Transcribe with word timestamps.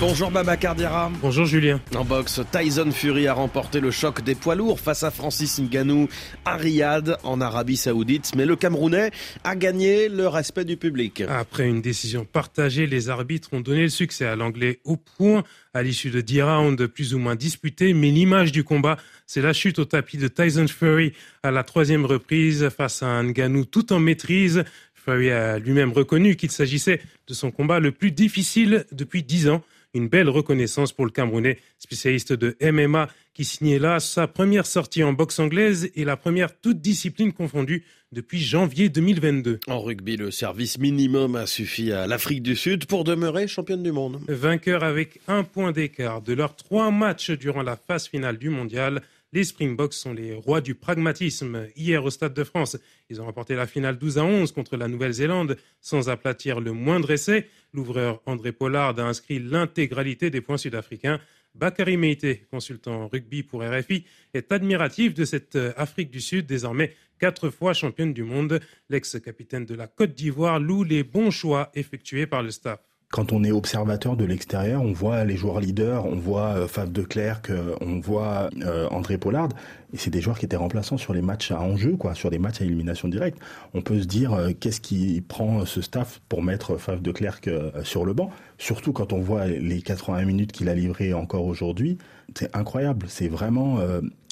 Bonjour 0.00 0.30
Baba 0.30 0.56
Cardiara. 0.56 1.10
Bonjour 1.22 1.46
Julien. 1.46 1.80
En 1.94 2.04
boxe, 2.04 2.40
Tyson 2.50 2.90
Fury 2.90 3.28
a 3.28 3.32
remporté 3.32 3.80
le 3.80 3.92
choc 3.92 4.22
des 4.22 4.34
poids 4.34 4.56
lourds 4.56 4.80
face 4.80 5.04
à 5.04 5.12
Francis 5.12 5.60
Ngannou 5.60 6.08
à 6.44 6.56
Riyad 6.56 7.16
en 7.22 7.40
Arabie 7.40 7.76
Saoudite, 7.76 8.32
mais 8.36 8.44
le 8.44 8.56
Camerounais 8.56 9.12
a 9.44 9.54
gagné 9.54 10.08
le 10.08 10.26
respect 10.26 10.64
du 10.64 10.76
public. 10.76 11.22
Après 11.28 11.68
une 11.68 11.80
décision 11.80 12.24
partagée, 12.24 12.86
les 12.88 13.08
arbitres 13.08 13.50
ont 13.52 13.60
donné 13.60 13.82
le 13.82 13.88
succès 13.88 14.26
à 14.26 14.34
l'anglais 14.34 14.80
au 14.84 14.96
point 14.96 15.44
à 15.74 15.82
l'issue 15.82 16.10
de 16.10 16.20
10 16.20 16.42
rounds 16.42 16.88
plus 16.88 17.14
ou 17.14 17.18
moins 17.18 17.36
disputés, 17.36 17.94
mais 17.94 18.10
l'image 18.10 18.50
du 18.50 18.64
combat, 18.64 18.96
c'est 19.26 19.42
la 19.42 19.52
chute 19.52 19.78
au 19.78 19.84
tapis 19.84 20.18
de 20.18 20.26
Tyson 20.26 20.66
Fury 20.66 21.12
à 21.44 21.52
la 21.52 21.62
troisième 21.62 22.04
reprise 22.04 22.68
face 22.76 23.02
à 23.04 23.06
un 23.06 23.22
Ngannou 23.22 23.64
tout 23.64 23.92
en 23.92 24.00
maîtrise. 24.00 24.64
Fury 24.94 25.30
a 25.30 25.58
lui-même 25.58 25.92
reconnu 25.92 26.34
qu'il 26.34 26.50
s'agissait 26.50 27.00
de 27.28 27.34
son 27.34 27.50
combat 27.50 27.78
le 27.78 27.92
plus 27.92 28.10
difficile 28.10 28.86
depuis 28.90 29.22
10 29.22 29.50
ans. 29.50 29.62
Une 29.94 30.08
belle 30.08 30.28
reconnaissance 30.28 30.92
pour 30.92 31.06
le 31.06 31.12
Camerounais, 31.12 31.58
spécialiste 31.78 32.32
de 32.32 32.56
MMA, 32.60 33.08
qui 33.34 33.44
signait 33.44 33.80
là 33.80 34.00
sa 34.00 34.28
première 34.28 34.64
sortie 34.64 35.02
en 35.02 35.12
boxe 35.12 35.40
anglaise 35.40 35.90
et 35.94 36.04
la 36.04 36.16
première 36.16 36.58
toute 36.58 36.80
discipline 36.80 37.32
confondue 37.32 37.84
depuis 38.12 38.40
janvier 38.40 38.88
2022. 38.88 39.58
En 39.66 39.80
rugby, 39.80 40.16
le 40.16 40.30
service 40.30 40.78
minimum 40.78 41.34
a 41.34 41.46
suffi 41.46 41.90
à 41.90 42.06
l'Afrique 42.06 42.42
du 42.42 42.54
Sud 42.54 42.86
pour 42.86 43.02
demeurer 43.02 43.48
championne 43.48 43.82
du 43.82 43.90
monde. 43.90 44.20
Vainqueur 44.28 44.84
avec 44.84 45.20
un 45.26 45.42
point 45.42 45.72
d'écart 45.72 46.22
de 46.22 46.32
leurs 46.32 46.54
trois 46.54 46.92
matchs 46.92 47.32
durant 47.32 47.62
la 47.62 47.76
phase 47.76 48.06
finale 48.06 48.38
du 48.38 48.50
mondial, 48.50 49.02
les 49.34 49.42
Springboks 49.42 49.94
sont 49.94 50.12
les 50.12 50.32
rois 50.32 50.60
du 50.60 50.76
pragmatisme. 50.76 51.66
Hier 51.74 52.04
au 52.04 52.10
Stade 52.10 52.34
de 52.34 52.44
France, 52.44 52.76
ils 53.10 53.20
ont 53.20 53.24
remporté 53.24 53.56
la 53.56 53.66
finale 53.66 53.98
12 53.98 54.18
à 54.18 54.24
11 54.24 54.52
contre 54.52 54.76
la 54.76 54.86
Nouvelle-Zélande 54.86 55.56
sans 55.80 56.08
aplatir 56.08 56.60
le 56.60 56.70
moindre 56.70 57.10
essai. 57.10 57.48
L'ouvreur 57.72 58.22
André 58.26 58.52
Pollard 58.52 58.96
a 59.00 59.02
inscrit 59.02 59.40
l'intégralité 59.40 60.30
des 60.30 60.40
points 60.40 60.56
sud-africains. 60.56 61.18
Bakary 61.54 61.96
Meite, 61.96 62.48
consultant 62.50 63.08
rugby 63.08 63.42
pour 63.42 63.62
RFI, 63.62 64.04
est 64.34 64.50
admiratif 64.52 65.14
de 65.14 65.24
cette 65.24 65.56
Afrique 65.76 66.10
du 66.10 66.20
Sud, 66.20 66.46
désormais 66.46 66.94
quatre 67.18 67.50
fois 67.50 67.72
championne 67.72 68.12
du 68.12 68.24
monde. 68.24 68.60
L'ex-capitaine 68.90 69.64
de 69.64 69.74
la 69.74 69.86
Côte 69.86 70.14
d'Ivoire 70.14 70.58
loue 70.58 70.82
les 70.82 71.04
bons 71.04 71.30
choix 71.30 71.70
effectués 71.74 72.26
par 72.26 72.42
le 72.42 72.50
staff. 72.50 72.80
Quand 73.14 73.32
on 73.32 73.44
est 73.44 73.52
observateur 73.52 74.16
de 74.16 74.24
l'extérieur, 74.24 74.82
on 74.82 74.92
voit 74.92 75.24
les 75.24 75.36
joueurs 75.36 75.60
leaders, 75.60 76.04
on 76.04 76.16
voit 76.16 76.56
euh, 76.56 76.66
Faf 76.66 76.90
de 76.90 77.02
Klerk, 77.02 77.48
euh, 77.48 77.76
on 77.80 78.00
voit 78.00 78.50
euh, 78.62 78.88
André 78.88 79.18
Pollard, 79.18 79.50
et 79.94 79.96
c'est 79.96 80.10
des 80.10 80.20
joueurs 80.20 80.38
qui 80.38 80.44
étaient 80.44 80.56
remplaçants 80.56 80.98
sur 80.98 81.14
les 81.14 81.22
matchs 81.22 81.52
à 81.52 81.60
enjeu, 81.60 81.96
quoi, 81.96 82.14
sur 82.14 82.28
des 82.28 82.38
matchs 82.38 82.60
à 82.60 82.64
élimination 82.64 83.08
directe. 83.08 83.38
On 83.72 83.80
peut 83.80 84.00
se 84.00 84.06
dire 84.06 84.36
qu'est-ce 84.60 84.80
qui 84.80 85.22
prend 85.26 85.64
ce 85.64 85.80
staff 85.80 86.20
pour 86.28 86.42
mettre 86.42 86.76
Faf 86.76 87.00
de 87.00 87.12
Klerk 87.12 87.48
sur 87.84 88.04
le 88.04 88.12
banc, 88.12 88.30
surtout 88.58 88.92
quand 88.92 89.12
on 89.12 89.20
voit 89.20 89.46
les 89.46 89.80
80 89.80 90.24
minutes 90.24 90.52
qu'il 90.52 90.68
a 90.68 90.74
livrées 90.74 91.14
encore 91.14 91.46
aujourd'hui. 91.46 91.98
C'est 92.36 92.54
incroyable, 92.56 93.06
c'est 93.08 93.28
vraiment, 93.28 93.78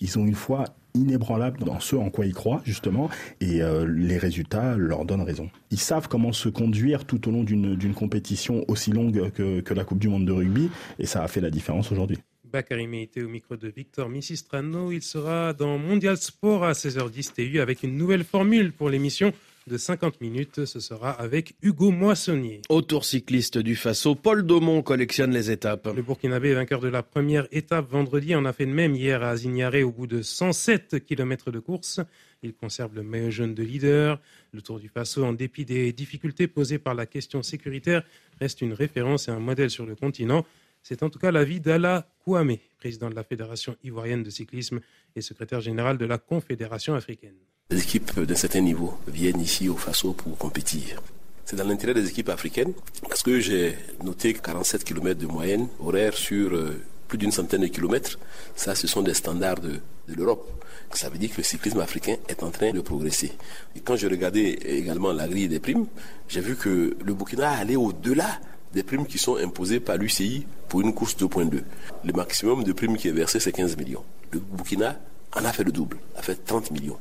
ils 0.01 0.19
ont 0.19 0.27
une 0.27 0.35
foi 0.35 0.65
inébranlable 0.95 1.65
dans 1.65 1.81
ce 1.81 1.97
en 1.97 2.11
quoi 2.11 2.27
ils 2.27 2.35
croient, 2.35 2.61
justement, 2.65 3.09
et 3.41 3.63
euh, 3.63 3.87
les 3.87 4.19
résultats 4.19 4.77
leur 4.77 5.05
donnent 5.05 5.23
raison. 5.23 5.51
Ils 5.71 5.79
savent 5.79 6.09
comment 6.09 6.33
se 6.33 6.49
conduire 6.49 7.05
tout 7.05 7.29
au 7.29 7.31
long 7.31 7.45
d'une 7.45 7.95
compétition 7.95 8.65
aussi 8.69 8.91
longue 8.91 9.31
que, 9.31 9.61
que, 9.61 9.75
la 9.75 9.85
Coupe 9.85 9.99
du 9.99 10.09
Monde 10.09 10.27
de 10.27 10.33
rugby, 10.33 10.71
et 10.99 11.07
ça 11.07 11.23
a 11.23 11.29
fait 11.29 11.41
la 11.41 11.51
différence 11.51 11.93
aujourd'hui. 11.93 12.19
Bakary 12.53 12.87
était 13.01 13.23
au 13.23 13.29
micro 13.29 13.57
de 13.57 13.69
Victor 13.69 14.11
Missistrano. 14.11 14.93
Il 14.93 15.03
sera 15.03 15.55
dans 15.55 15.79
Mondial 15.79 16.19
Sport 16.19 16.65
à 16.65 16.73
16h10 16.73 17.33
TU 17.33 17.61
avec 17.61 17.83
une 17.83 17.97
nouvelle 17.97 18.25
formule 18.25 18.73
pour 18.73 18.91
l'émission 18.91 19.33
de 19.67 19.79
50 19.79 20.21
minutes. 20.21 20.67
Ce 20.67 20.79
sera 20.79 21.13
avec 21.13 21.55
Hugo 21.63 21.91
Moissonnier. 21.91 22.61
Autour 22.69 23.07
cycliste 23.07 23.57
du 23.57 23.75
Faso, 23.75 24.15
Paul 24.15 24.43
Daumont 24.43 24.83
collectionne 24.83 25.31
les 25.31 25.51
étapes. 25.51 25.89
Le 25.97 26.03
Burkinabé, 26.03 26.53
vainqueur 26.53 26.81
de 26.81 26.89
la 26.89 27.03
première 27.03 27.49
étape 27.53 27.91
vendredi, 27.91 28.35
en 28.35 28.45
a 28.45 28.53
fait 28.53 28.67
de 28.67 28.73
même 28.73 28.95
hier 28.95 29.23
à 29.23 29.31
Azignaré 29.31 29.83
au 29.83 29.91
bout 29.91 30.07
de 30.07 30.21
107 30.21 31.07
km 31.07 31.53
de 31.53 31.59
course. 31.59 32.01
Il 32.43 32.53
conserve 32.53 32.95
le 32.95 33.03
maillot 33.03 33.31
jaune 33.31 33.55
de 33.55 33.63
leader. 33.63 34.21
Le 34.53 34.61
Tour 34.61 34.79
du 34.79 34.89
Faso, 34.89 35.25
en 35.25 35.33
dépit 35.33 35.65
des 35.65 35.95
difficultés 35.95 36.49
posées 36.49 36.79
par 36.79 36.95
la 36.95 37.07
question 37.07 37.43
sécuritaire, 37.43 38.03
reste 38.41 38.61
une 38.61 38.75
référence 38.75 39.29
et 39.29 39.31
un 39.31 39.39
modèle 39.39 39.71
sur 39.71 39.87
le 39.87 39.95
continent. 39.95 40.45
C'est 40.83 41.03
en 41.05 41.11
tout 41.11 41.21
cas 41.21 41.31
l'avis 41.31 41.61
d'Ala 41.61 42.09
Kouame, 42.25 42.57
président 42.79 43.09
de 43.09 43.15
la 43.15 43.23
Fédération 43.23 43.77
ivoirienne 43.85 44.25
de 44.25 44.31
cyclisme 44.31 44.81
et 45.15 45.21
secrétaire 45.21 45.61
général 45.61 45.97
de 45.97 46.05
la 46.05 46.19
Confédération 46.19 46.95
africaine. 46.95 47.37
Les 47.71 47.81
équipes 47.81 48.19
d'un 48.21 48.35
certain 48.35 48.61
niveau 48.61 48.99
viennent 49.07 49.41
ici 49.41 49.69
au 49.69 49.77
Faso 49.77 50.13
pour 50.13 50.37
compétir. 50.37 51.01
C'est 51.45 51.55
dans 51.55 51.67
l'intérêt 51.67 51.95
des 51.95 52.09
équipes 52.09 52.31
africaines 52.31 52.73
parce 53.09 53.23
que 53.23 53.39
j'ai 53.39 53.77
noté 54.03 54.35
47 54.35 54.83
km 54.83 55.21
de 55.21 55.27
moyenne 55.27 55.69
horaire 55.79 56.15
sur 56.15 56.53
euh, 56.53 56.83
plus 57.07 57.19
d'une 57.19 57.31
centaine 57.31 57.61
de 57.61 57.69
kilomètres. 57.69 58.19
Ça, 58.57 58.75
ce 58.75 58.87
sont 58.89 59.03
des 59.03 59.15
standards 59.15 59.61
de, 59.61 59.81
l'Europe. 60.09 60.49
Ça 60.93 61.09
veut 61.09 61.19
dire 61.19 61.31
que 61.31 61.37
le 61.39 61.43
cyclisme 61.45 61.81
africain 61.81 62.17
est 62.29 62.43
en 62.43 62.51
train 62.51 62.73
de 62.73 62.81
progresser. 62.81 63.33
Et 63.77 63.81
quand 63.81 63.97
je 63.97 64.09
regardais 64.09 64.51
également 64.65 65.13
la 65.13 65.29
grille 65.29 65.49
des 65.49 65.61
primes, 65.61 65.87
j'ai 66.29 66.41
vu 66.41 66.57
que 66.57 66.97
le 67.03 67.15
Burkina 67.15 67.51
allait 67.51 67.77
au-delà 67.77 68.41
des 68.73 68.83
primes 68.83 69.07
qui 69.07 69.19
sont 69.19 69.37
imposées 69.37 69.81
par 69.81 69.97
l'UCI 69.97 70.47
pour 70.69 70.81
une 70.81 70.95
course 70.95 71.17
2.2. 71.17 71.63
Le 72.05 72.13
maximum 72.13 72.65
de 72.65 72.73
primes 72.73 72.97
qui 72.97 73.09
est 73.09 73.13
versé, 73.13 73.41
c'est 73.41 73.53
15 73.53 73.77
millions. 73.77 74.05
Le 74.33 74.41
Burkina 74.41 74.99
en 75.37 75.45
a 75.45 75.53
fait 75.53 75.65
le 75.65 75.73
double, 75.73 75.99
a 76.17 76.23
fait 76.23 76.37
30 76.45 76.71
millions. 76.71 76.99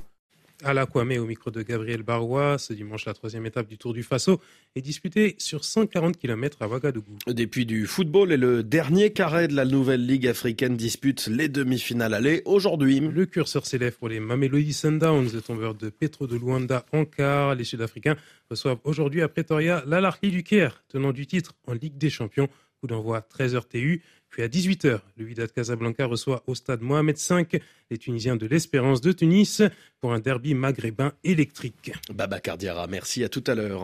À 0.63 0.73
l'Aquamé, 0.73 1.17
au 1.17 1.25
micro 1.25 1.49
de 1.49 1.63
Gabriel 1.63 2.03
Barois, 2.03 2.59
ce 2.59 2.73
dimanche, 2.73 3.05
la 3.05 3.15
troisième 3.15 3.45
étape 3.47 3.67
du 3.67 3.79
Tour 3.79 3.93
du 3.93 4.03
Faso 4.03 4.39
est 4.75 4.81
disputée 4.81 5.35
sur 5.39 5.63
140 5.63 6.17
km 6.17 6.57
à 6.61 6.67
Ouagadougou. 6.67 7.17
Depuis 7.25 7.65
du 7.65 7.87
football 7.87 8.31
et 8.31 8.37
le 8.37 8.61
dernier 8.61 9.11
carré 9.11 9.47
de 9.47 9.55
la 9.55 9.65
nouvelle 9.65 10.05
Ligue 10.05 10.27
africaine 10.27 10.77
dispute 10.77 11.27
les 11.27 11.49
demi-finales 11.49 12.13
aller 12.13 12.43
aujourd'hui. 12.45 12.99
Le 12.99 13.25
curseur 13.25 13.65
s'élève 13.65 13.97
pour 13.97 14.09
les 14.09 14.19
Mamelodi 14.19 14.73
Sundowns, 14.73 15.29
le 15.33 15.41
tombeur 15.41 15.73
de 15.73 15.89
Petro 15.89 16.27
de 16.27 16.35
Luanda 16.35 16.85
en 16.93 17.05
quart. 17.05 17.55
Les 17.55 17.63
Sud-Africains 17.63 18.15
reçoivent 18.49 18.79
aujourd'hui 18.83 19.23
à 19.23 19.27
Pretoria 19.27 19.83
l'Alarli 19.87 20.29
du 20.29 20.43
Caire, 20.43 20.83
tenant 20.89 21.11
du 21.11 21.25
titre 21.25 21.53
en 21.65 21.73
Ligue 21.73 21.97
des 21.97 22.11
Champions. 22.11 22.49
Coup 22.81 22.87
d'envoi 22.87 23.19
13h 23.37 23.67
TU. 23.67 24.01
Puis 24.29 24.41
à 24.41 24.47
18h, 24.47 25.01
le 25.17 25.25
Wydad 25.25 25.51
Casablanca 25.51 26.05
reçoit 26.05 26.41
au 26.47 26.55
stade 26.55 26.81
Mohamed 26.81 27.15
V 27.17 27.61
les 27.91 27.97
Tunisiens 27.97 28.37
de 28.37 28.47
l'Espérance 28.47 29.01
de 29.01 29.11
Tunis 29.11 29.61
pour 29.99 30.13
un 30.13 30.19
derby 30.19 30.55
maghrébin 30.55 31.13
électrique. 31.23 31.91
Baba 32.11 32.39
Cardiara, 32.39 32.87
merci 32.87 33.23
à 33.23 33.29
tout 33.29 33.43
à 33.45 33.53
l'heure. 33.53 33.79